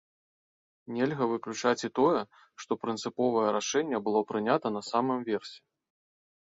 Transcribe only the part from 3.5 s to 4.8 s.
рашэнне было прынята